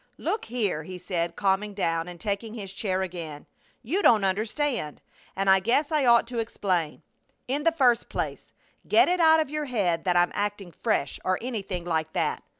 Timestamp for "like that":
11.85-12.41